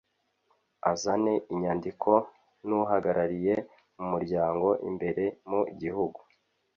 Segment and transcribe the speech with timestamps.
[0.91, 2.11] Azane inyandiko
[2.67, 3.55] n’uhagarariye
[4.01, 6.19] umuryango imbere mu gihugu